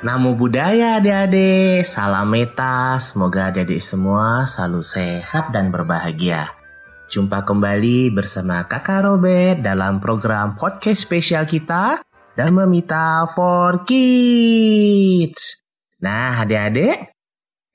Namo 0.00 0.32
budaya 0.32 0.96
adik-adik, 0.96 1.84
salam 1.84 2.32
meta, 2.32 2.96
semoga 2.96 3.52
adik-adik 3.52 3.84
semua 3.84 4.48
selalu 4.48 4.80
sehat 4.80 5.52
dan 5.52 5.68
berbahagia. 5.68 6.56
Jumpa 7.12 7.44
kembali 7.44 8.08
bersama 8.08 8.64
kakak 8.64 9.04
Robert 9.04 9.60
dalam 9.60 10.00
program 10.00 10.56
podcast 10.56 11.04
spesial 11.04 11.44
kita, 11.44 12.00
Dharma 12.32 12.64
Mita 12.64 13.28
for 13.36 13.84
Kids. 13.84 15.60
Nah 16.00 16.48
adik-adik, 16.48 17.12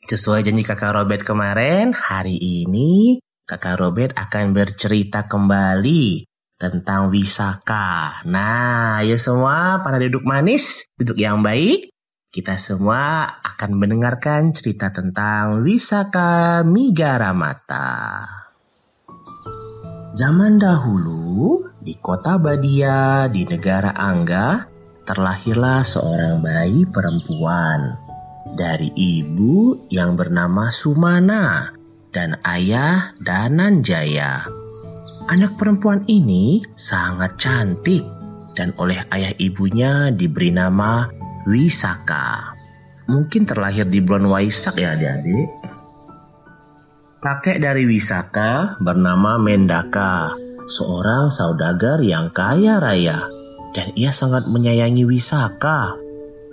sesuai 0.09 0.49
janji 0.49 0.65
kakak 0.65 0.97
Robert 0.97 1.21
kemarin, 1.21 1.93
hari 1.93 2.41
ini 2.41 3.21
kakak 3.45 3.77
Robert 3.77 4.17
akan 4.17 4.57
bercerita 4.57 5.29
kembali 5.29 6.25
tentang 6.57 7.13
wisaka. 7.13 8.25
Nah, 8.25 9.05
ayo 9.05 9.13
semua 9.21 9.85
pada 9.85 10.01
duduk 10.01 10.25
manis, 10.25 10.89
duduk 10.97 11.21
yang 11.21 11.45
baik. 11.45 11.93
Kita 12.35 12.59
semua 12.59 13.23
akan 13.47 13.79
mendengarkan 13.79 14.51
cerita 14.51 14.91
tentang 14.91 15.63
Wisaka 15.63 16.67
Migaramata. 16.67 18.27
Zaman 20.11 20.59
dahulu, 20.59 21.63
di 21.79 21.95
kota 21.95 22.35
Badia 22.35 23.31
di 23.31 23.47
negara 23.47 23.95
Angga, 23.95 24.67
terlahirlah 25.07 25.87
seorang 25.87 26.43
bayi 26.43 26.83
perempuan 26.83 27.95
dari 28.59 28.91
ibu 28.91 29.87
yang 29.87 30.19
bernama 30.19 30.67
Sumana 30.75 31.71
dan 32.11 32.35
ayah 32.43 33.15
Dananjaya. 33.23 34.43
Anak 35.31 35.55
perempuan 35.55 36.03
ini 36.11 36.67
sangat 36.75 37.39
cantik 37.39 38.03
dan 38.59 38.75
oleh 38.75 39.07
ayah 39.15 39.31
ibunya 39.39 40.11
diberi 40.11 40.51
nama 40.51 41.23
Wisaka. 41.45 42.57
Mungkin 43.05 43.45
terlahir 43.45 43.85
di 43.85 44.01
bulan 44.01 44.25
Waisak 44.33 44.81
ya 44.81 44.97
adik-adik. 44.97 45.45
Kakek 47.21 47.61
dari 47.61 47.85
Wisaka 47.85 48.81
bernama 48.81 49.37
Mendaka, 49.37 50.33
seorang 50.65 51.29
saudagar 51.29 52.01
yang 52.01 52.33
kaya 52.33 52.81
raya. 52.81 53.29
Dan 53.77 53.93
ia 53.93 54.09
sangat 54.09 54.49
menyayangi 54.49 55.05
Wisaka. 55.05 55.93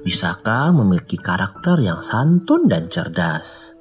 Wisaka 0.05 0.69
memiliki 0.77 1.17
karakter 1.17 1.81
yang 1.81 2.05
santun 2.05 2.69
dan 2.69 2.93
cerdas. 2.93 3.73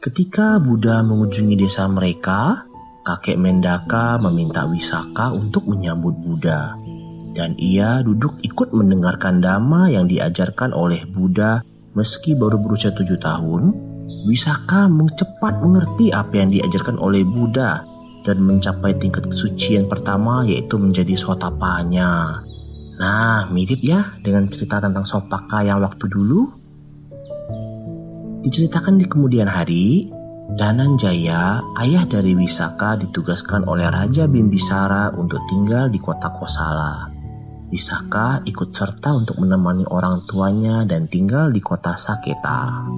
Ketika 0.00 0.56
Buddha 0.64 1.04
mengunjungi 1.04 1.60
desa 1.60 1.84
mereka, 1.92 2.64
kakek 3.04 3.36
Mendaka 3.36 4.16
meminta 4.16 4.64
Wisaka 4.64 5.28
untuk 5.36 5.68
menyambut 5.68 6.16
Buddha 6.16 6.87
dan 7.36 7.58
ia 7.60 8.00
duduk 8.04 8.40
ikut 8.44 8.72
mendengarkan 8.72 9.42
dhamma 9.42 9.90
yang 9.92 10.06
diajarkan 10.06 10.72
oleh 10.72 11.04
Buddha 11.08 11.64
meski 11.98 12.38
baru 12.38 12.62
berusia 12.62 12.94
tujuh 12.94 13.18
tahun, 13.18 13.74
Wisaka 14.28 14.90
cepat 14.90 15.62
mengerti 15.62 16.10
apa 16.10 16.34
yang 16.38 16.50
diajarkan 16.54 16.98
oleh 16.98 17.22
Buddha 17.26 17.82
dan 18.26 18.44
mencapai 18.44 18.98
tingkat 18.98 19.30
kesucian 19.30 19.86
pertama 19.86 20.44
yaitu 20.44 20.76
menjadi 20.76 21.14
sotapanya. 21.16 22.42
Nah, 22.98 23.46
mirip 23.54 23.78
ya 23.78 24.18
dengan 24.20 24.50
cerita 24.50 24.82
tentang 24.82 25.06
Sopaka 25.06 25.62
yang 25.62 25.78
waktu 25.80 26.10
dulu. 26.10 26.50
Diceritakan 28.42 28.98
di 28.98 29.06
kemudian 29.06 29.46
hari, 29.46 30.10
Dananjaya, 30.48 31.62
ayah 31.78 32.04
dari 32.10 32.34
Wisaka 32.34 32.98
ditugaskan 32.98 33.70
oleh 33.70 33.86
Raja 33.86 34.26
Bimbisara 34.26 35.14
untuk 35.14 35.38
tinggal 35.46 35.92
di 35.92 36.02
kota 36.02 36.34
Kosala. 36.34 37.17
Wisaka 37.68 38.40
ikut 38.48 38.72
serta 38.72 39.12
untuk 39.12 39.44
menemani 39.44 39.84
orang 39.84 40.24
tuanya 40.24 40.88
dan 40.88 41.04
tinggal 41.04 41.52
di 41.52 41.60
kota 41.60 42.00
Saketa. 42.00 42.88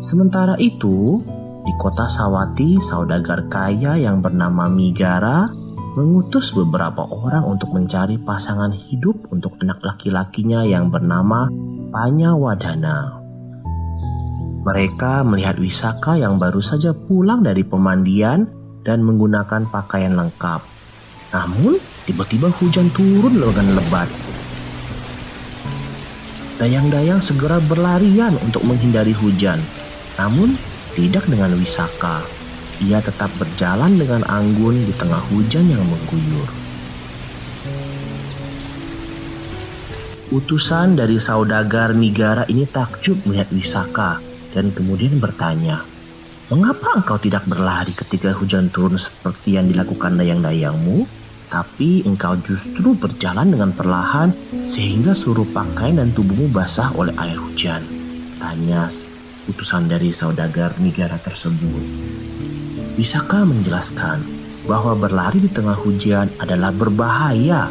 Sementara 0.00 0.56
itu, 0.56 1.20
di 1.64 1.72
kota 1.76 2.08
Sawati, 2.08 2.80
saudagar 2.80 3.48
kaya 3.52 4.00
yang 4.00 4.24
bernama 4.24 4.72
Migara 4.72 5.52
mengutus 5.94 6.56
beberapa 6.56 7.04
orang 7.04 7.44
untuk 7.44 7.76
mencari 7.76 8.16
pasangan 8.16 8.72
hidup 8.72 9.28
untuk 9.28 9.60
anak 9.60 9.84
laki-lakinya 9.84 10.64
yang 10.64 10.88
bernama 10.88 11.52
Panyawadana. 11.92 13.20
Mereka 14.64 15.28
melihat 15.28 15.60
Wisaka 15.60 16.16
yang 16.16 16.40
baru 16.40 16.64
saja 16.64 16.96
pulang 16.96 17.44
dari 17.44 17.68
pemandian 17.68 18.48
dan 18.80 19.04
menggunakan 19.04 19.68
pakaian 19.68 20.16
lengkap. 20.16 20.73
Namun, 21.34 21.82
Tiba-tiba 22.04 22.52
hujan 22.60 22.92
turun 22.92 23.40
dengan 23.40 23.80
lebat. 23.80 24.04
Dayang-dayang 26.60 27.24
segera 27.24 27.64
berlarian 27.64 28.36
untuk 28.44 28.60
menghindari 28.60 29.16
hujan. 29.16 29.56
Namun, 30.20 30.52
tidak 30.92 31.24
dengan 31.24 31.56
wisaka. 31.56 32.20
Ia 32.84 33.00
tetap 33.00 33.32
berjalan 33.40 33.96
dengan 33.96 34.20
anggun 34.28 34.84
di 34.84 34.92
tengah 35.00 35.24
hujan 35.32 35.64
yang 35.64 35.80
mengguyur. 35.80 36.48
Utusan 40.28 41.00
dari 41.00 41.16
saudagar 41.16 41.96
Nigara 41.96 42.44
ini 42.52 42.68
takjub 42.68 43.16
melihat 43.24 43.48
Wisaka 43.54 44.20
dan 44.52 44.74
kemudian 44.76 45.16
bertanya, 45.16 45.80
Mengapa 46.52 47.00
engkau 47.00 47.16
tidak 47.16 47.48
berlari 47.48 47.96
ketika 47.96 48.36
hujan 48.36 48.68
turun 48.68 49.00
seperti 49.00 49.56
yang 49.56 49.64
dilakukan 49.72 50.20
dayang-dayangmu? 50.20 51.23
Tapi 51.48 52.02
engkau 52.04 52.36
justru 52.40 52.96
berjalan 52.96 53.52
dengan 53.52 53.70
perlahan 53.74 54.32
sehingga 54.64 55.12
seluruh 55.12 55.46
pakaian 55.52 56.00
dan 56.00 56.10
tubuhmu 56.12 56.50
basah 56.50 56.90
oleh 56.96 57.12
air 57.20 57.36
hujan. 57.36 57.84
Tanya 58.40 58.88
utusan 59.48 59.86
dari 59.88 60.10
saudagar 60.10 60.76
negara 60.80 61.20
tersebut. 61.20 61.84
Bisakah 62.94 63.44
menjelaskan 63.44 64.22
bahwa 64.64 64.96
berlari 64.96 65.44
di 65.44 65.50
tengah 65.52 65.76
hujan 65.76 66.32
adalah 66.40 66.72
berbahaya 66.72 67.68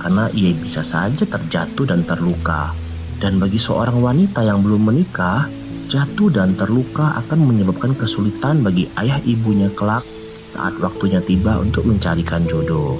karena 0.00 0.26
ia 0.34 0.50
bisa 0.56 0.82
saja 0.82 1.22
terjatuh 1.22 1.86
dan 1.86 2.02
terluka. 2.02 2.74
Dan 3.22 3.38
bagi 3.38 3.60
seorang 3.60 4.02
wanita 4.02 4.42
yang 4.42 4.66
belum 4.66 4.90
menikah, 4.90 5.46
jatuh 5.86 6.26
dan 6.34 6.58
terluka 6.58 7.14
akan 7.22 7.46
menyebabkan 7.46 7.94
kesulitan 7.94 8.66
bagi 8.66 8.90
ayah 8.98 9.22
ibunya 9.22 9.70
kelak 9.78 10.02
saat 10.46 10.76
waktunya 10.82 11.22
tiba 11.22 11.58
untuk 11.58 11.86
mencarikan 11.86 12.44
jodoh. 12.46 12.98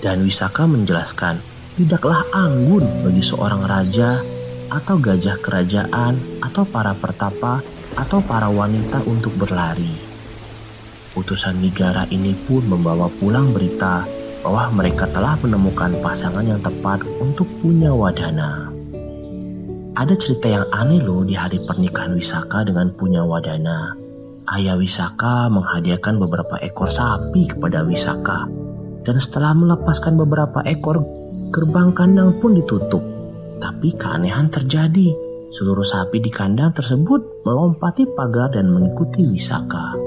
Dan 0.00 0.24
Wisaka 0.24 0.64
menjelaskan, 0.64 1.42
tidaklah 1.76 2.24
anggun 2.32 2.84
bagi 3.04 3.20
seorang 3.20 3.62
raja 3.68 4.24
atau 4.70 4.96
gajah 4.96 5.36
kerajaan 5.42 6.16
atau 6.40 6.64
para 6.64 6.96
pertapa 6.96 7.60
atau 7.98 8.22
para 8.22 8.48
wanita 8.48 9.02
untuk 9.04 9.34
berlari. 9.36 9.92
Utusan 11.18 11.58
Nigara 11.58 12.06
ini 12.14 12.32
pun 12.46 12.62
membawa 12.70 13.10
pulang 13.18 13.50
berita 13.50 14.06
bahwa 14.40 14.72
mereka 14.72 15.10
telah 15.10 15.36
menemukan 15.42 15.92
pasangan 16.00 16.46
yang 16.46 16.62
tepat 16.62 17.04
untuk 17.20 17.44
punya 17.60 17.92
wadana. 17.92 18.72
Ada 19.98 20.14
cerita 20.16 20.48
yang 20.48 20.66
aneh 20.70 21.02
loh 21.02 21.26
di 21.26 21.34
hari 21.36 21.60
pernikahan 21.66 22.16
Wisaka 22.16 22.64
dengan 22.64 22.94
punya 22.94 23.20
wadana. 23.26 23.98
Ayah 24.48 24.80
Wisaka 24.80 25.52
menghadiahkan 25.52 26.16
beberapa 26.16 26.56
ekor 26.62 26.88
sapi 26.88 27.50
kepada 27.52 27.84
Wisaka 27.84 28.48
dan 29.04 29.16
setelah 29.16 29.56
melepaskan 29.56 30.20
beberapa 30.20 30.60
ekor, 30.68 31.00
gerbang 31.52 31.96
kandang 31.96 32.36
pun 32.38 32.56
ditutup. 32.56 33.00
Tapi 33.60 33.92
keanehan 33.96 34.48
terjadi. 34.48 35.12
Seluruh 35.50 35.82
sapi 35.82 36.22
di 36.22 36.30
kandang 36.30 36.70
tersebut 36.70 37.42
melompati 37.42 38.06
pagar 38.14 38.54
dan 38.54 38.70
mengikuti 38.70 39.26
Wisaka. 39.26 39.98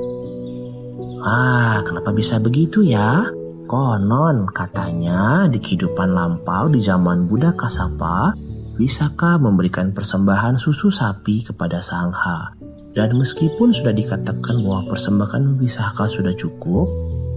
Ah, 1.19 1.83
kenapa 1.83 2.15
bisa 2.15 2.39
begitu 2.39 2.79
ya? 2.79 3.27
Konon 3.67 4.47
katanya 4.51 5.51
di 5.51 5.59
kehidupan 5.59 6.15
lampau 6.15 6.71
di 6.71 6.79
zaman 6.79 7.27
Buddha 7.27 7.51
Kasapa, 7.59 8.35
Wisaka 8.79 9.35
memberikan 9.35 9.91
persembahan 9.91 10.55
susu 10.55 10.87
sapi 10.87 11.43
kepada 11.43 11.83
Sangha. 11.83 12.62
Dan 12.93 13.17
meskipun 13.17 13.73
sudah 13.73 13.89
dikatakan 13.89 14.61
bahwa 14.61 14.93
persembahan 14.93 15.57
Wisaka 15.57 16.05
sudah 16.05 16.37
cukup, 16.37 16.85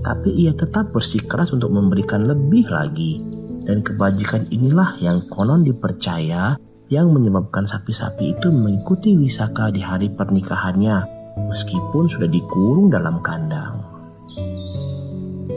tapi 0.05 0.31
ia 0.37 0.53
tetap 0.53 0.93
bersikeras 0.93 1.51
untuk 1.57 1.73
memberikan 1.73 2.29
lebih 2.29 2.69
lagi. 2.69 3.25
Dan 3.65 3.81
kebajikan 3.83 4.47
inilah 4.53 5.01
yang 5.01 5.25
konon 5.33 5.65
dipercaya 5.65 6.61
yang 6.93 7.11
menyebabkan 7.11 7.67
sapi-sapi 7.67 8.39
itu 8.39 8.53
mengikuti 8.53 9.19
Wisaka 9.19 9.75
di 9.75 9.83
hari 9.83 10.13
pernikahannya 10.13 11.03
meskipun 11.51 12.07
sudah 12.07 12.31
dikurung 12.31 12.93
dalam 12.93 13.19
kandang. 13.25 13.83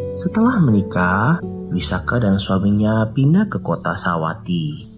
Setelah 0.09 0.57
menikah, 0.63 1.37
Wisaka 1.69 2.17
dan 2.17 2.41
suaminya 2.41 3.05
pindah 3.13 3.45
ke 3.45 3.61
kota 3.61 3.93
Sawati. 3.93 4.89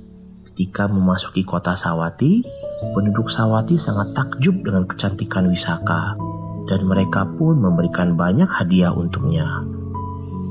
Ketika 0.47 0.87
memasuki 0.87 1.43
kota 1.43 1.75
Sawati, 1.75 2.47
penduduk 2.81 3.29
Sawati 3.29 3.77
sangat 3.77 4.17
takjub 4.17 4.65
dengan 4.65 4.89
kecantikan 4.89 5.45
Wisaka 5.47 6.17
dan 6.65 6.81
mereka 6.89 7.29
pun 7.37 7.61
memberikan 7.61 8.17
banyak 8.17 8.49
hadiah 8.49 8.89
untuknya. 8.89 9.61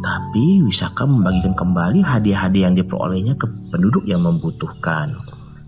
Tapi 0.00 0.64
Wisaka 0.64 1.04
membagikan 1.04 1.52
kembali 1.52 2.00
hadiah-hadiah 2.00 2.72
yang 2.72 2.76
diperolehnya 2.78 3.36
ke 3.36 3.46
penduduk 3.68 4.06
yang 4.08 4.24
membutuhkan. 4.24 5.18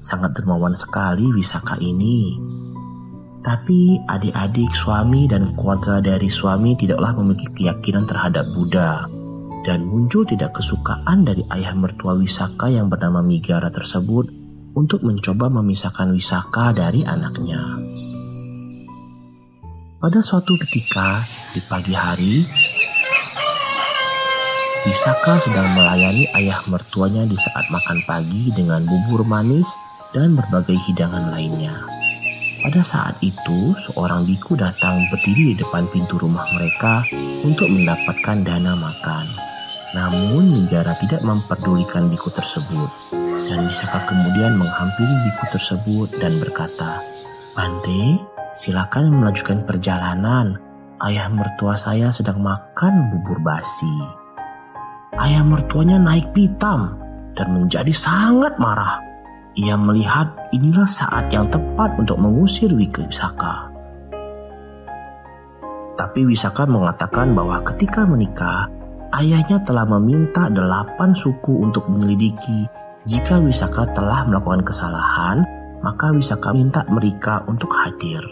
sangat 0.03 0.35
dermawan 0.35 0.75
sekali 0.75 1.31
Wisaka 1.31 1.79
ini. 1.79 2.35
Tapi 3.39 4.03
adik-adik 4.03 4.75
suami 4.75 5.31
dan 5.31 5.55
keluarga 5.55 6.03
dari 6.03 6.27
suami 6.27 6.75
tidaklah 6.75 7.15
memiliki 7.15 7.47
keyakinan 7.55 8.11
terhadap 8.11 8.51
Buddha. 8.51 9.07
Dan 9.63 9.87
muncul 9.87 10.27
tidak 10.27 10.59
kesukaan 10.59 11.23
dari 11.23 11.47
ayah 11.55 11.71
mertua 11.79 12.19
Wisaka 12.19 12.67
yang 12.67 12.91
bernama 12.91 13.23
Migara 13.23 13.71
tersebut 13.71 14.42
untuk 14.73 15.05
mencoba 15.05 15.53
memisahkan 15.53 16.13
Wisaka 16.13 16.73
dari 16.73 17.05
anaknya. 17.05 17.61
Pada 20.03 20.19
suatu 20.19 20.59
ketika 20.59 21.23
di 21.55 21.61
pagi 21.71 21.95
hari, 21.95 22.43
Wisaka 24.83 25.39
sedang 25.39 25.79
melayani 25.79 26.27
ayah 26.43 26.59
mertuanya 26.67 27.23
di 27.23 27.39
saat 27.39 27.71
makan 27.71 28.03
pagi 28.03 28.51
dengan 28.51 28.83
bubur 28.83 29.23
manis 29.23 29.71
dan 30.11 30.35
berbagai 30.35 30.75
hidangan 30.91 31.31
lainnya. 31.31 31.79
Pada 32.67 32.83
saat 32.83 33.19
itu, 33.23 33.75
seorang 33.79 34.27
biku 34.27 34.59
datang 34.59 34.99
berdiri 35.11 35.55
di 35.55 35.57
depan 35.59 35.87
pintu 35.91 36.19
rumah 36.19 36.47
mereka 36.55 37.07
untuk 37.43 37.71
mendapatkan 37.71 38.43
dana 38.43 38.75
makan. 38.75 39.52
Namun, 39.93 40.57
Ninjara 40.57 40.97
tidak 41.01 41.21
memperdulikan 41.25 42.09
biku 42.09 42.33
tersebut. 42.33 42.91
Dan 43.49 43.69
Wisaka 43.69 44.09
kemudian 44.09 44.57
menghampiri 44.57 45.17
biku 45.29 45.45
tersebut 45.53 46.09
dan 46.17 46.41
berkata, 46.41 47.05
Bante, 47.53 48.21
silakan 48.57 49.21
melanjutkan 49.21 49.69
perjalanan. 49.69 50.57
Ayah 51.03 51.29
mertua 51.29 51.77
saya 51.77 52.09
sedang 52.15 52.41
makan 52.41 53.13
bubur 53.13 53.43
basi 53.43 54.23
ayah 55.21 55.45
mertuanya 55.45 56.01
naik 56.01 56.33
pitam 56.33 56.97
dan 57.37 57.53
menjadi 57.53 57.93
sangat 57.93 58.57
marah. 58.57 59.03
Ia 59.53 59.77
melihat 59.77 60.33
inilah 60.57 60.89
saat 60.89 61.29
yang 61.29 61.53
tepat 61.53 62.01
untuk 62.01 62.17
mengusir 62.17 62.73
Wisaka. 62.73 63.69
Tapi 65.93 66.25
Wisaka 66.25 66.65
mengatakan 66.65 67.37
bahwa 67.37 67.61
ketika 67.69 68.09
menikah, 68.09 68.73
ayahnya 69.17 69.61
telah 69.65 69.85
meminta 69.85 70.49
delapan 70.49 71.13
suku 71.13 71.63
untuk 71.63 71.89
menyelidiki 71.89 72.69
jika 73.09 73.43
Wisaka 73.43 73.91
telah 73.93 74.23
melakukan 74.25 74.63
kesalahan, 74.63 75.43
maka 75.83 76.15
Wisaka 76.15 76.55
minta 76.55 76.87
mereka 76.87 77.43
untuk 77.51 77.75
hadir. 77.75 78.23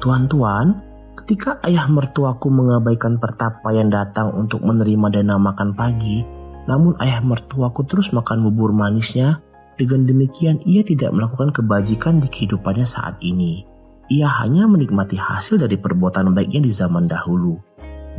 Tuan-tuan, 0.00 0.88
Ketika 1.18 1.58
ayah 1.66 1.90
mertuaku 1.90 2.46
mengabaikan 2.46 3.18
pertapa 3.18 3.74
yang 3.74 3.90
datang 3.90 4.30
untuk 4.38 4.62
menerima 4.62 5.18
dana 5.18 5.34
makan 5.34 5.74
pagi, 5.74 6.22
namun 6.70 6.94
ayah 7.02 7.18
mertuaku 7.18 7.82
terus 7.90 8.14
makan 8.14 8.46
bubur 8.46 8.70
manisnya, 8.70 9.42
dengan 9.74 10.06
demikian 10.06 10.62
ia 10.62 10.86
tidak 10.86 11.10
melakukan 11.10 11.50
kebajikan 11.50 12.22
di 12.22 12.30
kehidupannya 12.30 12.86
saat 12.86 13.18
ini. 13.18 13.66
Ia 14.14 14.30
hanya 14.30 14.70
menikmati 14.70 15.18
hasil 15.18 15.58
dari 15.58 15.74
perbuatan 15.74 16.30
baiknya 16.38 16.62
di 16.62 16.70
zaman 16.70 17.10
dahulu. 17.10 17.58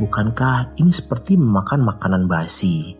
Bukankah 0.00 0.80
ini 0.80 0.96
seperti 0.96 1.36
memakan 1.36 1.84
makanan 1.84 2.24
basi? 2.24 2.96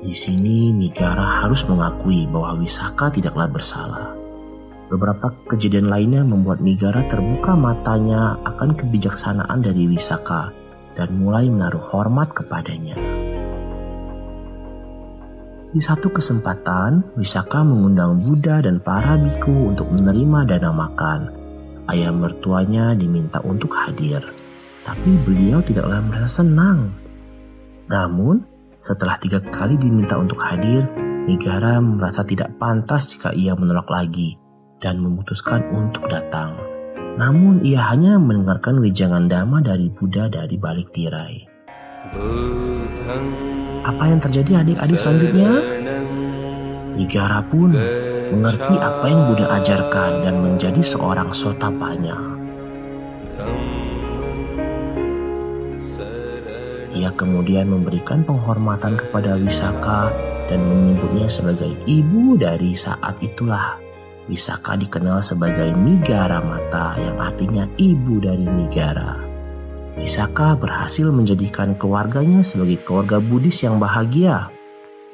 Di 0.00 0.14
sini 0.16 0.72
Migara 0.72 1.44
harus 1.44 1.60
mengakui 1.68 2.24
bahwa 2.24 2.56
Wisaka 2.56 3.12
tidaklah 3.12 3.44
bersalah. 3.44 4.16
Beberapa 4.88 5.36
kejadian 5.44 5.92
lainnya 5.92 6.24
membuat 6.24 6.64
Migara 6.64 7.04
terbuka 7.04 7.52
matanya 7.52 8.40
akan 8.48 8.80
kebijaksanaan 8.80 9.60
dari 9.60 9.84
Wisaka 9.84 10.56
dan 10.96 11.20
mulai 11.20 11.52
menaruh 11.52 11.84
hormat 11.84 12.32
kepadanya. 12.32 12.96
Di 15.68 15.84
satu 15.84 16.08
kesempatan, 16.16 17.12
Wisaka 17.20 17.60
mengundang 17.60 18.24
Buddha 18.24 18.64
dan 18.64 18.80
para 18.80 19.20
biku 19.20 19.68
untuk 19.68 19.92
menerima 19.92 20.48
dana 20.48 20.72
makan. 20.72 21.20
Ayah 21.92 22.08
mertuanya 22.08 22.96
diminta 22.96 23.44
untuk 23.44 23.76
hadir, 23.76 24.24
tapi 24.86 25.18
beliau 25.26 25.58
tidaklah 25.66 25.98
merasa 25.98 26.46
senang. 26.46 26.94
Namun, 27.90 28.46
setelah 28.78 29.18
tiga 29.18 29.42
kali 29.42 29.74
diminta 29.74 30.14
untuk 30.14 30.38
hadir, 30.38 30.86
Migara 31.26 31.82
merasa 31.82 32.22
tidak 32.22 32.54
pantas 32.54 33.10
jika 33.10 33.34
ia 33.34 33.58
menolak 33.58 33.90
lagi 33.90 34.38
dan 34.78 35.02
memutuskan 35.02 35.66
untuk 35.74 36.06
datang. 36.06 36.54
Namun 37.18 37.66
ia 37.66 37.82
hanya 37.82 38.14
mendengarkan 38.22 38.78
wejangan 38.78 39.26
dhamma 39.26 39.58
dari 39.58 39.90
Buddha 39.90 40.30
dari 40.30 40.54
balik 40.54 40.94
tirai. 40.94 41.42
Apa 43.82 44.04
yang 44.06 44.22
terjadi 44.22 44.62
adik-adik 44.62 45.02
selanjutnya? 45.02 45.50
Nigara 46.94 47.42
pun 47.42 47.74
mengerti 48.30 48.78
apa 48.78 49.06
yang 49.10 49.26
Buddha 49.26 49.50
ajarkan 49.50 50.22
dan 50.22 50.34
menjadi 50.46 50.82
seorang 50.86 51.34
sotapanya. 51.34 52.35
Ia 56.96 57.12
kemudian 57.12 57.68
memberikan 57.68 58.24
penghormatan 58.24 58.96
kepada 58.96 59.36
Wisaka 59.36 60.08
dan 60.48 60.64
menyebutnya 60.64 61.28
sebagai 61.28 61.76
ibu 61.84 62.40
dari 62.40 62.72
saat 62.72 63.20
itulah 63.20 63.76
Wisaka 64.26 64.74
dikenal 64.74 65.22
sebagai 65.22 65.70
Migara 65.76 66.42
Mata 66.42 66.98
yang 66.98 67.20
artinya 67.20 67.68
ibu 67.78 68.18
dari 68.18 68.42
Migara. 68.42 69.22
Wisaka 69.96 70.58
berhasil 70.58 71.08
menjadikan 71.14 71.78
keluarganya 71.78 72.42
sebagai 72.42 72.82
keluarga 72.82 73.22
Buddhis 73.22 73.62
yang 73.62 73.78
bahagia. 73.78 74.50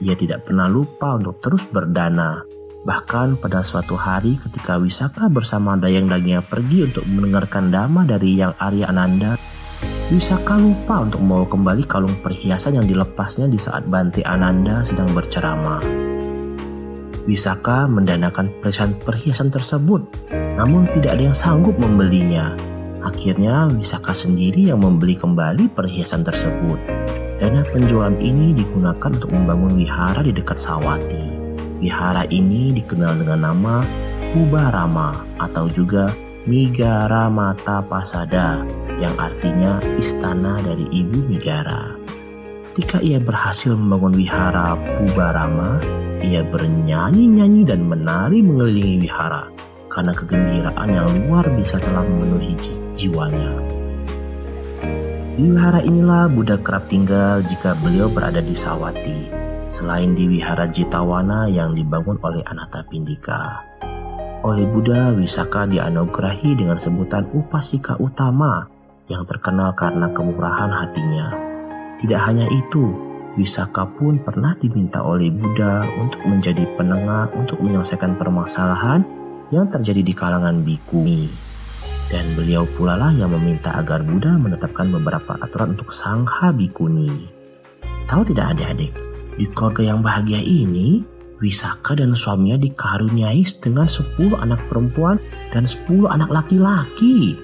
Ia 0.00 0.14
tidak 0.16 0.48
pernah 0.48 0.66
lupa 0.66 1.18
untuk 1.20 1.38
terus 1.44 1.62
berdana. 1.68 2.42
Bahkan 2.82 3.38
pada 3.38 3.62
suatu 3.62 3.94
hari 3.94 4.40
ketika 4.40 4.80
Wisaka 4.80 5.30
bersama 5.30 5.78
dayang-dayangnya 5.78 6.42
pergi 6.42 6.90
untuk 6.90 7.06
mendengarkan 7.06 7.70
dhamma 7.70 8.02
dari 8.08 8.38
Yang 8.38 8.58
Arya 8.58 8.86
Ananda, 8.90 9.38
Wisaka 10.12 10.60
lupa 10.60 11.08
untuk 11.08 11.24
membawa 11.24 11.48
kembali 11.48 11.88
kalung 11.88 12.12
perhiasan 12.20 12.76
yang 12.76 12.84
dilepasnya 12.84 13.48
di 13.48 13.56
saat 13.56 13.88
Bante 13.88 14.20
Ananda 14.28 14.84
sedang 14.84 15.08
berceramah. 15.16 15.80
Wisaka 17.24 17.88
mendanakan 17.88 18.52
perhiasan-perhiasan 18.60 19.48
tersebut, 19.48 20.04
namun 20.60 20.84
tidak 20.92 21.16
ada 21.16 21.32
yang 21.32 21.38
sanggup 21.38 21.80
membelinya. 21.80 22.52
Akhirnya 23.00 23.72
Wisaka 23.72 24.12
sendiri 24.12 24.68
yang 24.68 24.84
membeli 24.84 25.16
kembali 25.16 25.72
perhiasan 25.72 26.28
tersebut. 26.28 26.76
Dana 27.40 27.64
penjualan 27.72 28.12
ini 28.20 28.52
digunakan 28.52 29.16
untuk 29.16 29.32
membangun 29.32 29.80
wihara 29.80 30.20
di 30.20 30.36
dekat 30.36 30.60
Sawati. 30.60 31.40
Wihara 31.80 32.28
ini 32.28 32.76
dikenal 32.76 33.16
dengan 33.16 33.48
nama 33.48 33.80
Ubarama 34.36 35.24
atau 35.40 35.72
juga 35.72 36.12
Migara 36.44 37.32
Mata 37.32 37.80
Pasada 37.80 38.60
yang 39.02 39.18
artinya 39.18 39.82
istana 39.98 40.62
dari 40.62 40.86
ibu 40.94 41.26
Migara. 41.26 41.90
Ketika 42.70 43.02
ia 43.02 43.18
berhasil 43.18 43.74
membangun 43.74 44.14
wihara 44.14 44.78
Pubarama, 44.78 45.82
ia 46.22 46.46
bernyanyi-nyanyi 46.46 47.66
dan 47.66 47.84
menari 47.84 48.40
mengelilingi 48.40 49.10
wihara 49.10 49.50
karena 49.90 50.14
kegembiraan 50.14 50.88
yang 50.88 51.10
luar 51.26 51.50
biasa 51.50 51.82
telah 51.82 52.06
memenuhi 52.06 52.54
jiwanya. 52.96 53.50
Di 55.36 55.44
wihara 55.50 55.82
inilah 55.82 56.30
Buddha 56.30 56.56
kerap 56.62 56.86
tinggal 56.86 57.42
jika 57.44 57.74
beliau 57.82 58.06
berada 58.08 58.40
di 58.40 58.54
Sawati, 58.54 59.28
selain 59.66 60.14
di 60.14 60.30
wihara 60.30 60.70
Jitawana 60.70 61.50
yang 61.50 61.74
dibangun 61.74 62.16
oleh 62.22 62.40
Anatta 62.46 62.86
Pindika. 62.86 63.66
Oleh 64.46 64.64
Buddha, 64.64 65.12
Wisaka 65.12 65.68
dianugerahi 65.68 66.56
dengan 66.56 66.80
sebutan 66.80 67.28
Upasika 67.30 68.00
Utama 68.00 68.81
yang 69.10 69.26
terkenal 69.26 69.74
karena 69.74 70.10
kemurahan 70.10 70.70
hatinya. 70.70 71.34
Tidak 71.98 72.20
hanya 72.20 72.46
itu, 72.50 72.94
Wisaka 73.32 73.88
pun 73.96 74.20
pernah 74.20 74.52
diminta 74.60 75.00
oleh 75.00 75.32
Buddha 75.32 75.88
untuk 75.96 76.20
menjadi 76.28 76.68
penengah 76.76 77.32
untuk 77.32 77.64
menyelesaikan 77.64 78.20
permasalahan 78.20 79.00
yang 79.48 79.72
terjadi 79.72 80.04
di 80.04 80.12
kalangan 80.12 80.60
biku. 80.60 81.00
Dan 82.12 82.36
beliau 82.36 82.68
pula 82.76 82.92
lah 83.00 83.08
yang 83.16 83.32
meminta 83.32 83.72
agar 83.72 84.04
Buddha 84.04 84.36
menetapkan 84.36 84.92
beberapa 84.92 85.40
aturan 85.40 85.72
untuk 85.80 85.96
sangha 85.96 86.52
bikuni. 86.52 87.08
Tahu 88.04 88.28
tidak 88.28 88.52
adik-adik, 88.52 88.92
di 89.40 89.48
keluarga 89.48 89.96
yang 89.96 90.04
bahagia 90.04 90.44
ini, 90.44 91.00
Wisaka 91.40 91.96
dan 91.96 92.12
suaminya 92.12 92.60
dikaruniai 92.60 93.42
dengan 93.64 93.88
10 93.88 94.36
anak 94.38 94.60
perempuan 94.68 95.16
dan 95.50 95.64
10 95.64 96.06
anak 96.06 96.28
laki-laki. 96.28 97.34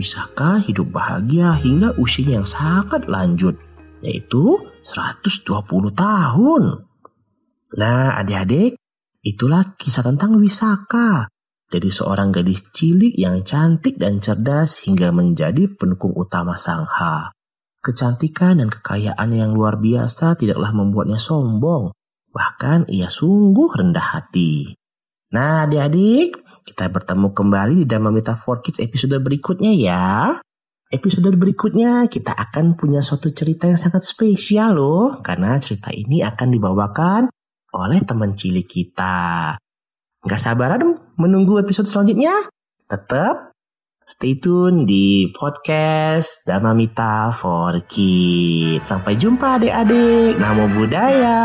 Wisaka 0.00 0.62
hidup 0.64 0.88
bahagia 0.94 1.52
hingga 1.52 1.92
usianya 2.00 2.40
yang 2.40 2.48
sangat 2.48 3.04
lanjut 3.08 3.60
yaitu 4.02 4.58
120 4.82 5.94
tahun. 5.94 6.62
Nah, 7.78 8.18
adik-adik, 8.18 8.76
itulah 9.24 9.78
kisah 9.78 10.04
tentang 10.04 10.36
Wisaka. 10.36 11.30
Dari 11.72 11.88
seorang 11.88 12.36
gadis 12.36 12.68
cilik 12.68 13.16
yang 13.16 13.40
cantik 13.48 13.96
dan 13.96 14.20
cerdas 14.20 14.84
hingga 14.84 15.08
menjadi 15.08 15.72
pendukung 15.72 16.12
utama 16.12 16.60
Sangha. 16.60 17.32
Kecantikan 17.80 18.60
dan 18.60 18.68
kekayaan 18.68 19.30
yang 19.32 19.56
luar 19.56 19.80
biasa 19.80 20.36
tidaklah 20.36 20.68
membuatnya 20.76 21.16
sombong. 21.16 21.96
Bahkan 22.28 22.92
ia 22.92 23.08
sungguh 23.08 23.72
rendah 23.72 24.04
hati. 24.04 24.76
Nah 25.32 25.64
adik-adik, 25.64 26.36
kita 26.62 26.86
bertemu 26.88 27.34
kembali 27.34 27.74
di 27.82 27.86
Dhamma 27.86 28.14
Metaphor 28.14 28.62
Kids 28.62 28.78
episode 28.78 29.18
berikutnya 29.18 29.74
ya. 29.74 30.38
Episode 30.92 31.34
berikutnya 31.34 32.06
kita 32.06 32.30
akan 32.36 32.76
punya 32.78 33.00
suatu 33.00 33.32
cerita 33.32 33.66
yang 33.66 33.80
sangat 33.80 34.06
spesial 34.06 34.78
loh. 34.78 35.18
Karena 35.24 35.58
cerita 35.58 35.90
ini 35.90 36.22
akan 36.22 36.48
dibawakan 36.52 37.22
oleh 37.74 38.00
teman 38.04 38.36
cilik 38.38 38.68
kita. 38.68 39.56
Gak 40.22 40.38
sabaran 40.38 40.94
menunggu 41.18 41.58
episode 41.58 41.88
selanjutnya? 41.90 42.46
Tetap 42.86 43.56
stay 44.06 44.38
tune 44.38 44.86
di 44.86 45.32
podcast 45.34 46.46
Damamita 46.46 47.34
for 47.34 47.82
Kids. 47.90 48.86
Sampai 48.86 49.18
jumpa 49.18 49.58
adik-adik. 49.58 50.38
Namo 50.38 50.70
Buddhaya. 50.70 51.40